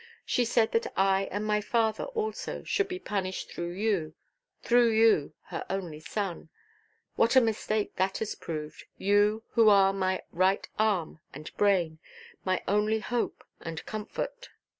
[0.25, 4.15] She said that I and my father also should be punished through you,
[4.63, 6.49] through you, her only son.
[7.17, 8.83] What a mistake that has proved!
[8.97, 11.99] You, who are my right arm and brain;
[12.43, 14.49] my only hope and comfort!"